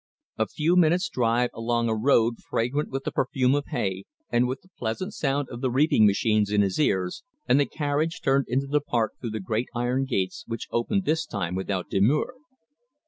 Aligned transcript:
A 0.39 0.47
few 0.47 0.75
minutes' 0.75 1.09
drive 1.09 1.51
along 1.53 1.87
a 1.87 1.95
road 1.95 2.39
fragrant 2.39 2.89
with 2.89 3.03
the 3.03 3.11
perfume 3.11 3.53
of 3.53 3.67
hay, 3.67 4.05
and 4.31 4.47
with 4.47 4.61
the 4.61 4.69
pleasant 4.75 5.13
sound 5.13 5.47
of 5.51 5.61
the 5.61 5.69
reaping 5.69 6.07
machines 6.07 6.49
in 6.49 6.63
his 6.63 6.79
ears, 6.79 7.21
and 7.47 7.59
the 7.59 7.67
carriage 7.67 8.19
turned 8.19 8.45
into 8.47 8.65
the 8.65 8.81
park 8.81 9.13
through 9.21 9.29
the 9.29 9.39
great 9.39 9.67
iron 9.75 10.05
gates, 10.05 10.43
which 10.47 10.67
opened 10.71 11.05
this 11.05 11.27
time 11.27 11.53
without 11.53 11.87
demur. 11.91 12.33